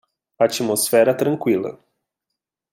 [0.45, 1.77] Atmosfera tranquila